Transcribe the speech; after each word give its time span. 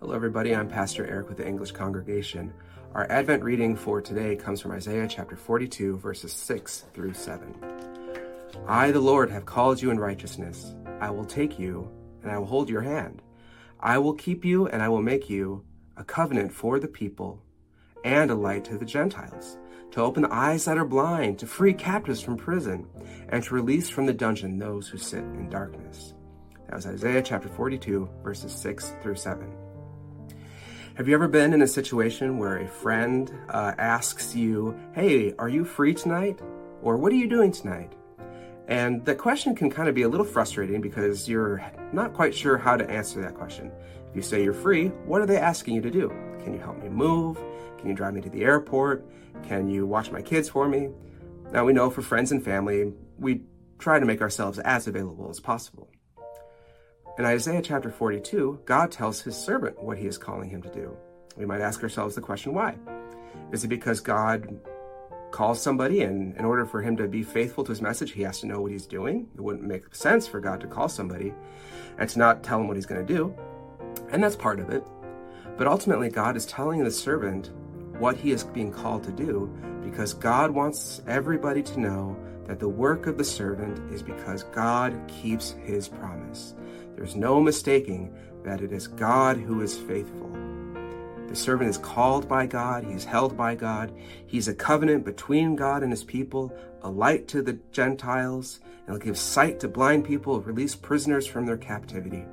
Hello, 0.00 0.14
everybody. 0.14 0.56
I'm 0.56 0.66
Pastor 0.66 1.06
Eric 1.06 1.28
with 1.28 1.36
the 1.36 1.46
English 1.46 1.72
Congregation. 1.72 2.54
Our 2.94 3.06
Advent 3.12 3.44
reading 3.44 3.76
for 3.76 4.00
today 4.00 4.34
comes 4.34 4.58
from 4.58 4.70
Isaiah 4.70 5.06
chapter 5.06 5.36
42, 5.36 5.98
verses 5.98 6.32
6 6.32 6.86
through 6.94 7.12
7. 7.12 7.54
I, 8.66 8.92
the 8.92 9.00
Lord, 9.00 9.30
have 9.30 9.44
called 9.44 9.82
you 9.82 9.90
in 9.90 10.00
righteousness. 10.00 10.74
I 11.02 11.10
will 11.10 11.26
take 11.26 11.58
you, 11.58 11.90
and 12.22 12.32
I 12.32 12.38
will 12.38 12.46
hold 12.46 12.70
your 12.70 12.80
hand. 12.80 13.20
I 13.78 13.98
will 13.98 14.14
keep 14.14 14.42
you, 14.42 14.68
and 14.68 14.82
I 14.82 14.88
will 14.88 15.02
make 15.02 15.28
you 15.28 15.66
a 15.98 16.02
covenant 16.02 16.50
for 16.50 16.80
the 16.80 16.88
people 16.88 17.42
and 18.02 18.30
a 18.30 18.34
light 18.34 18.64
to 18.64 18.78
the 18.78 18.86
Gentiles, 18.86 19.58
to 19.90 20.00
open 20.00 20.22
the 20.22 20.32
eyes 20.32 20.64
that 20.64 20.78
are 20.78 20.86
blind, 20.86 21.38
to 21.40 21.46
free 21.46 21.74
captives 21.74 22.22
from 22.22 22.38
prison, 22.38 22.88
and 23.28 23.44
to 23.44 23.54
release 23.54 23.90
from 23.90 24.06
the 24.06 24.14
dungeon 24.14 24.58
those 24.58 24.88
who 24.88 24.96
sit 24.96 25.24
in 25.24 25.50
darkness. 25.50 26.14
That 26.68 26.76
was 26.76 26.86
Isaiah 26.86 27.22
chapter 27.22 27.50
42, 27.50 28.08
verses 28.22 28.54
6 28.54 28.94
through 29.02 29.16
7. 29.16 29.69
Have 31.00 31.08
you 31.08 31.14
ever 31.14 31.28
been 31.28 31.54
in 31.54 31.62
a 31.62 31.66
situation 31.66 32.36
where 32.36 32.58
a 32.58 32.68
friend 32.68 33.32
uh, 33.48 33.72
asks 33.78 34.34
you, 34.34 34.78
Hey, 34.92 35.32
are 35.38 35.48
you 35.48 35.64
free 35.64 35.94
tonight? 35.94 36.38
Or 36.82 36.98
what 36.98 37.10
are 37.10 37.16
you 37.16 37.26
doing 37.26 37.52
tonight? 37.52 37.94
And 38.68 39.02
the 39.06 39.14
question 39.14 39.56
can 39.56 39.70
kind 39.70 39.88
of 39.88 39.94
be 39.94 40.02
a 40.02 40.08
little 40.10 40.26
frustrating 40.26 40.82
because 40.82 41.26
you're 41.26 41.64
not 41.94 42.12
quite 42.12 42.34
sure 42.34 42.58
how 42.58 42.76
to 42.76 42.86
answer 42.90 43.18
that 43.22 43.34
question. 43.34 43.72
If 44.10 44.14
you 44.14 44.20
say 44.20 44.44
you're 44.44 44.52
free, 44.52 44.88
what 45.06 45.22
are 45.22 45.26
they 45.26 45.38
asking 45.38 45.74
you 45.76 45.80
to 45.80 45.90
do? 45.90 46.10
Can 46.44 46.52
you 46.52 46.60
help 46.60 46.82
me 46.82 46.90
move? 46.90 47.38
Can 47.78 47.88
you 47.88 47.94
drive 47.94 48.12
me 48.12 48.20
to 48.20 48.28
the 48.28 48.42
airport? 48.42 49.02
Can 49.44 49.70
you 49.70 49.86
watch 49.86 50.10
my 50.10 50.20
kids 50.20 50.50
for 50.50 50.68
me? 50.68 50.90
Now, 51.50 51.64
we 51.64 51.72
know 51.72 51.88
for 51.88 52.02
friends 52.02 52.30
and 52.30 52.44
family, 52.44 52.92
we 53.18 53.40
try 53.78 53.98
to 53.98 54.04
make 54.04 54.20
ourselves 54.20 54.58
as 54.58 54.86
available 54.86 55.30
as 55.30 55.40
possible. 55.40 55.90
In 57.20 57.26
Isaiah 57.26 57.60
chapter 57.60 57.90
42, 57.90 58.60
God 58.64 58.90
tells 58.90 59.20
his 59.20 59.36
servant 59.36 59.78
what 59.78 59.98
he 59.98 60.06
is 60.06 60.16
calling 60.16 60.48
him 60.48 60.62
to 60.62 60.72
do. 60.72 60.96
We 61.36 61.44
might 61.44 61.60
ask 61.60 61.82
ourselves 61.82 62.14
the 62.14 62.22
question 62.22 62.54
why? 62.54 62.76
Is 63.52 63.62
it 63.62 63.68
because 63.68 64.00
God 64.00 64.58
calls 65.30 65.60
somebody 65.60 66.00
and 66.00 66.34
in 66.38 66.46
order 66.46 66.64
for 66.64 66.80
him 66.80 66.96
to 66.96 67.06
be 67.06 67.22
faithful 67.22 67.62
to 67.64 67.72
his 67.72 67.82
message, 67.82 68.12
he 68.12 68.22
has 68.22 68.40
to 68.40 68.46
know 68.46 68.62
what 68.62 68.72
he's 68.72 68.86
doing? 68.86 69.28
It 69.34 69.40
wouldn't 69.42 69.68
make 69.68 69.94
sense 69.94 70.26
for 70.26 70.40
God 70.40 70.62
to 70.62 70.66
call 70.66 70.88
somebody 70.88 71.34
and 71.98 72.08
to 72.08 72.18
not 72.18 72.42
tell 72.42 72.58
him 72.58 72.68
what 72.68 72.78
he's 72.78 72.86
going 72.86 73.06
to 73.06 73.14
do. 73.14 73.34
And 74.10 74.24
that's 74.24 74.34
part 74.34 74.58
of 74.58 74.70
it. 74.70 74.82
But 75.58 75.66
ultimately, 75.66 76.08
God 76.08 76.38
is 76.38 76.46
telling 76.46 76.82
the 76.82 76.90
servant 76.90 77.50
what 77.98 78.16
he 78.16 78.30
is 78.30 78.44
being 78.44 78.72
called 78.72 79.04
to 79.04 79.12
do 79.12 79.54
because 79.84 80.14
God 80.14 80.52
wants 80.52 81.02
everybody 81.06 81.62
to 81.64 81.80
know 81.80 82.16
that 82.50 82.58
the 82.58 82.68
work 82.68 83.06
of 83.06 83.16
the 83.16 83.22
servant 83.22 83.78
is 83.92 84.02
because 84.02 84.42
God 84.42 84.92
keeps 85.06 85.52
his 85.64 85.86
promise. 85.86 86.56
There's 86.96 87.14
no 87.14 87.40
mistaking 87.40 88.12
that 88.42 88.60
it 88.60 88.72
is 88.72 88.88
God 88.88 89.36
who 89.36 89.60
is 89.60 89.78
faithful. 89.78 90.36
The 91.28 91.36
servant 91.36 91.70
is 91.70 91.78
called 91.78 92.28
by 92.28 92.46
God, 92.46 92.82
he's 92.82 93.04
held 93.04 93.36
by 93.36 93.54
God, 93.54 93.94
he's 94.26 94.48
a 94.48 94.54
covenant 94.54 95.04
between 95.04 95.54
God 95.54 95.84
and 95.84 95.92
his 95.92 96.02
people, 96.02 96.52
a 96.82 96.90
light 96.90 97.28
to 97.28 97.40
the 97.40 97.56
Gentiles, 97.70 98.58
and 98.64 98.96
he'll 98.96 98.98
give 98.98 99.16
sight 99.16 99.60
to 99.60 99.68
blind 99.68 100.04
people, 100.04 100.40
release 100.40 100.74
prisoners 100.74 101.28
from 101.28 101.46
their 101.46 101.56
captivity. 101.56 102.24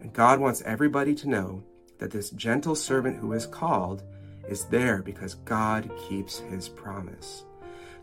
And 0.00 0.14
God 0.14 0.40
wants 0.40 0.62
everybody 0.62 1.14
to 1.14 1.28
know 1.28 1.62
that 1.98 2.10
this 2.10 2.30
gentle 2.30 2.74
servant 2.74 3.18
who 3.18 3.34
is 3.34 3.44
called 3.44 4.02
is 4.48 4.64
there 4.64 5.02
because 5.02 5.34
God 5.34 5.90
keeps 6.08 6.38
his 6.38 6.70
promise. 6.70 7.44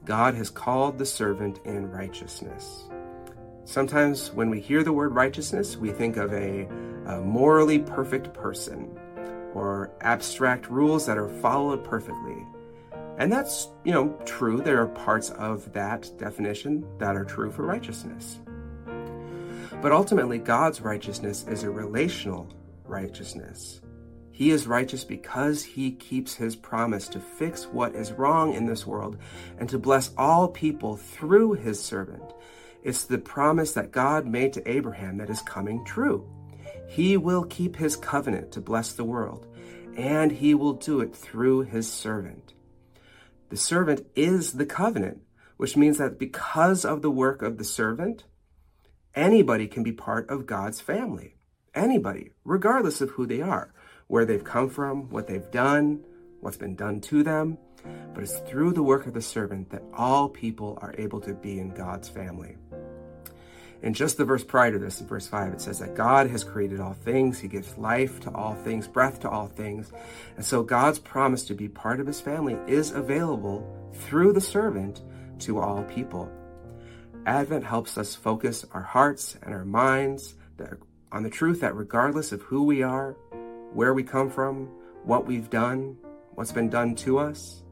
God 0.05 0.35
has 0.35 0.49
called 0.49 0.97
the 0.97 1.05
servant 1.05 1.59
in 1.65 1.89
righteousness. 1.89 2.83
Sometimes 3.65 4.31
when 4.31 4.49
we 4.49 4.59
hear 4.59 4.83
the 4.83 4.91
word 4.91 5.15
righteousness, 5.15 5.77
we 5.77 5.91
think 5.91 6.17
of 6.17 6.33
a, 6.33 6.67
a, 7.05 7.21
morally 7.21 7.79
perfect 7.79 8.33
person 8.33 8.99
or 9.53 9.91
abstract 10.01 10.69
rules 10.69 11.05
that 11.05 11.17
are 11.17 11.29
followed 11.29 11.83
perfectly. 11.85 12.45
And 13.17 13.31
that's, 13.31 13.69
you 13.85 13.93
know, 13.93 14.09
true. 14.25 14.59
There 14.59 14.81
are 14.81 14.87
parts 14.87 15.29
of 15.29 15.71
that 15.73 16.11
definition 16.17 16.85
that 16.97 17.15
are 17.15 17.23
true 17.23 17.51
for 17.51 17.63
righteousness. 17.63 18.39
But 19.81 19.91
ultimately, 19.91 20.39
God's 20.39 20.81
righteousness 20.81 21.45
is 21.47 21.63
a 21.63 21.69
relational 21.69 22.49
righteousness. 22.85 23.81
He 24.35 24.49
is 24.49 24.65
righteous 24.65 25.03
because 25.03 25.63
he 25.63 25.91
keeps 25.91 26.33
his 26.33 26.55
promise 26.55 27.07
to 27.09 27.19
fix 27.19 27.67
what 27.67 27.93
is 27.93 28.11
wrong 28.11 28.55
in 28.55 28.65
this 28.65 28.85
world 28.85 29.15
and 29.59 29.69
to 29.69 29.77
bless 29.77 30.09
all 30.17 30.47
people 30.47 30.97
through 30.97 31.53
his 31.53 31.79
servant. 31.79 32.33
It's 32.81 33.03
the 33.05 33.19
promise 33.19 33.73
that 33.73 33.91
God 33.91 34.25
made 34.25 34.51
to 34.53 34.67
Abraham 34.69 35.17
that 35.17 35.29
is 35.29 35.43
coming 35.43 35.85
true. 35.85 36.27
He 36.87 37.15
will 37.15 37.43
keep 37.43 37.75
his 37.75 37.95
covenant 37.95 38.51
to 38.53 38.59
bless 38.59 38.91
the 38.91 39.03
world, 39.03 39.45
and 39.95 40.31
he 40.31 40.55
will 40.55 40.73
do 40.73 40.99
it 40.99 41.15
through 41.15 41.61
his 41.61 41.89
servant. 41.89 42.53
The 43.49 43.57
servant 43.57 44.07
is 44.15 44.53
the 44.53 44.65
covenant, 44.65 45.21
which 45.57 45.77
means 45.77 45.99
that 45.99 46.17
because 46.17 46.83
of 46.83 47.03
the 47.03 47.11
work 47.11 47.43
of 47.43 47.59
the 47.59 47.63
servant, 47.63 48.23
anybody 49.13 49.67
can 49.67 49.83
be 49.83 49.91
part 49.91 50.27
of 50.27 50.47
God's 50.47 50.81
family. 50.81 51.35
Anybody, 51.75 52.31
regardless 52.43 52.99
of 52.99 53.11
who 53.11 53.27
they 53.27 53.41
are 53.41 53.71
where 54.13 54.25
they've 54.25 54.43
come 54.43 54.69
from, 54.69 55.09
what 55.09 55.25
they've 55.25 55.49
done, 55.49 55.99
what's 56.39 56.55
been 56.55 56.75
done 56.75 57.01
to 57.01 57.23
them. 57.23 57.57
But 58.13 58.21
it's 58.21 58.37
through 58.41 58.73
the 58.73 58.83
work 58.83 59.07
of 59.07 59.15
the 59.15 59.23
servant 59.23 59.71
that 59.71 59.81
all 59.91 60.29
people 60.29 60.77
are 60.83 60.93
able 60.99 61.19
to 61.21 61.33
be 61.33 61.57
in 61.57 61.73
God's 61.73 62.09
family. 62.09 62.55
In 63.81 63.95
just 63.95 64.17
the 64.17 64.23
verse 64.23 64.43
prior 64.43 64.71
to 64.71 64.77
this, 64.77 65.01
in 65.01 65.07
verse 65.07 65.25
5, 65.25 65.53
it 65.53 65.61
says 65.61 65.79
that 65.79 65.95
God 65.95 66.29
has 66.29 66.43
created 66.43 66.79
all 66.79 66.93
things. 66.93 67.39
He 67.39 67.47
gives 67.47 67.75
life 67.75 68.19
to 68.19 68.31
all 68.35 68.53
things, 68.53 68.87
breath 68.87 69.19
to 69.21 69.29
all 69.31 69.47
things. 69.47 69.91
And 70.35 70.45
so 70.45 70.61
God's 70.61 70.99
promise 70.99 71.45
to 71.45 71.55
be 71.55 71.67
part 71.67 71.99
of 71.99 72.05
his 72.05 72.21
family 72.21 72.55
is 72.67 72.91
available 72.91 73.65
through 73.93 74.33
the 74.33 74.41
servant 74.41 75.01
to 75.39 75.59
all 75.59 75.81
people. 75.85 76.31
Advent 77.25 77.63
helps 77.63 77.97
us 77.97 78.13
focus 78.13 78.63
our 78.73 78.83
hearts 78.83 79.39
and 79.41 79.55
our 79.55 79.65
minds 79.65 80.35
on 81.11 81.23
the 81.23 81.29
truth 81.29 81.61
that 81.61 81.75
regardless 81.75 82.31
of 82.31 82.43
who 82.43 82.63
we 82.63 82.83
are, 82.83 83.15
where 83.73 83.93
we 83.93 84.03
come 84.03 84.29
from, 84.29 84.69
what 85.03 85.25
we've 85.25 85.49
done, 85.49 85.97
what's 86.35 86.51
been 86.51 86.69
done 86.69 86.95
to 86.95 87.19
us, 87.19 87.63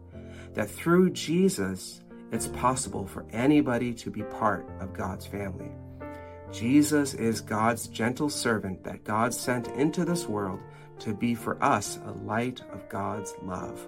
that 0.53 0.69
through 0.69 1.11
Jesus, 1.11 2.01
it's 2.31 2.47
possible 2.47 3.05
for 3.05 3.25
anybody 3.31 3.93
to 3.93 4.09
be 4.09 4.23
part 4.23 4.67
of 4.79 4.93
God's 4.93 5.25
family. 5.25 5.71
Jesus 6.51 7.13
is 7.13 7.39
God's 7.39 7.87
gentle 7.87 8.29
servant 8.29 8.83
that 8.83 9.03
God 9.03 9.33
sent 9.33 9.67
into 9.69 10.03
this 10.03 10.27
world 10.27 10.59
to 10.99 11.13
be 11.13 11.33
for 11.33 11.61
us 11.63 11.97
a 12.05 12.11
light 12.11 12.61
of 12.73 12.87
God's 12.89 13.33
love. 13.43 13.87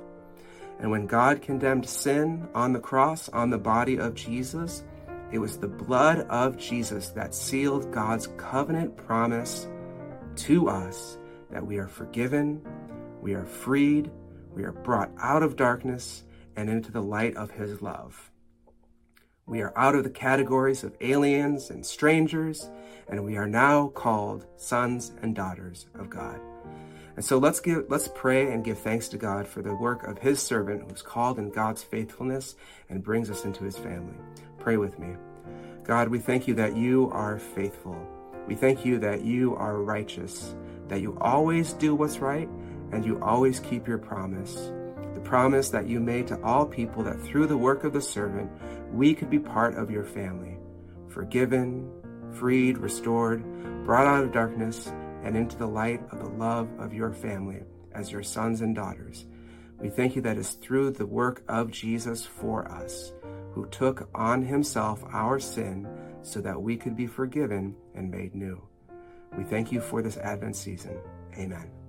And 0.80 0.90
when 0.90 1.06
God 1.06 1.42
condemned 1.42 1.88
sin 1.88 2.48
on 2.56 2.74
the 2.74 2.80
cross 2.80 3.30
on 3.30 3.50
the 3.50 3.58
body 3.58 3.98
of 3.98 4.16
Jesus, 4.16 4.84
it 5.32 5.38
was 5.38 5.58
the 5.58 5.68
blood 5.68 6.20
of 6.30 6.58
Jesus 6.58 7.10
that 7.10 7.36
sealed 7.36 7.92
God's 7.92 8.28
covenant 8.38 8.96
promise 8.98 9.68
to 10.38 10.70
us 10.70 11.18
that 11.54 11.66
we 11.66 11.78
are 11.78 11.88
forgiven, 11.88 12.60
we 13.22 13.36
are 13.36 13.46
freed, 13.46 14.10
we 14.56 14.64
are 14.64 14.72
brought 14.72 15.12
out 15.20 15.44
of 15.44 15.56
darkness 15.56 16.24
and 16.56 16.68
into 16.68 16.92
the 16.92 17.02
light 17.02 17.36
of 17.38 17.52
His 17.52 17.80
love. 17.80 18.32
We 19.46 19.62
are 19.62 19.72
out 19.78 19.94
of 19.94 20.04
the 20.04 20.10
categories 20.10 20.84
of 20.84 20.98
aliens 21.00 21.70
and 21.70 21.86
strangers, 21.86 22.72
and 23.08 23.24
we 23.24 23.38
are 23.38 23.48
now 23.48 23.90
called 23.90 24.48
sons 24.58 25.12
and 25.22 25.36
daughters 25.36 25.86
of 25.94 26.10
God. 26.10 26.42
And 27.16 27.24
so 27.24 27.38
let's 27.38 27.60
give 27.60 27.86
let's 27.88 28.08
pray 28.08 28.52
and 28.52 28.66
give 28.66 28.80
thanks 28.80 29.08
to 29.10 29.18
God 29.20 29.48
for 29.48 29.62
the 29.62 29.76
work 29.76 30.08
of 30.08 30.18
his 30.18 30.42
servant 30.42 30.90
who's 30.90 31.04
called 31.04 31.38
in 31.38 31.52
God's 31.52 31.84
faithfulness 31.84 32.56
and 32.90 33.04
brings 33.04 33.30
us 33.30 33.46
into 33.46 33.64
his 33.64 33.78
family. 33.78 34.16
Pray 34.58 34.78
with 34.78 34.98
me. 34.98 35.16
God, 35.84 36.08
we 36.08 36.18
thank 36.18 36.48
you 36.48 36.56
that 36.56 36.76
you 36.76 37.12
are 37.12 37.38
faithful. 37.38 37.96
We 38.48 38.56
thank 38.56 38.84
you 38.84 38.98
that 39.00 39.24
you 39.24 39.56
are 39.56 39.78
righteous 39.78 40.56
that 40.88 41.02
you 41.02 41.18
always 41.20 41.74
do 41.74 41.96
what's 41.96 42.20
right 42.20 42.50
and 42.92 43.06
you 43.06 43.22
always 43.22 43.60
keep 43.60 43.88
your 43.88 43.98
promise. 43.98 44.72
The 45.14 45.22
promise 45.22 45.70
that 45.70 45.88
you 45.88 46.00
made 46.00 46.28
to 46.28 46.42
all 46.42 46.66
people 46.66 47.04
that 47.04 47.22
through 47.22 47.48
the 47.48 47.58
work 47.58 47.84
of 47.84 47.94
the 47.94 48.02
servant, 48.02 48.52
we 48.92 49.14
could 49.14 49.30
be 49.30 49.40
part 49.40 49.76
of 49.76 49.90
your 49.90 50.04
family, 50.04 50.58
forgiven, 51.10 51.90
freed, 52.34 52.78
restored, 52.78 53.44
brought 53.86 54.08
out 54.08 54.24
of 54.24 54.32
darkness, 54.32 54.92
and 55.24 55.38
into 55.38 55.58
the 55.58 55.68
light 55.68 56.02
of 56.12 56.20
the 56.20 56.30
love 56.30 56.70
of 56.80 56.94
your 56.94 57.12
family 57.12 57.64
as 57.94 58.12
your 58.12 58.24
sons 58.24 58.62
and 58.62 58.76
daughters. 58.76 59.26
We 59.80 59.90
thank 59.90 60.16
you 60.16 60.22
that 60.24 60.38
it's 60.38 60.54
through 60.54 60.92
the 60.92 61.06
work 61.06 61.44
of 61.48 61.72
Jesus 61.72 62.26
for 62.26 62.70
us, 62.72 63.14
who 63.54 63.66
took 63.68 64.10
on 64.14 64.44
himself 64.44 65.04
our 65.12 65.40
sin 65.40 65.88
so 66.22 66.42
that 66.42 66.62
we 66.62 66.78
could 66.78 66.96
be 66.96 67.08
forgiven 67.08 67.76
and 67.96 68.10
made 68.10 68.36
new. 68.36 68.62
We 69.38 69.44
thank 69.44 69.72
you 69.72 69.82
for 69.82 70.02
this 70.02 70.18
Advent 70.18 70.56
season. 70.56 70.98
Amen. 71.38 71.83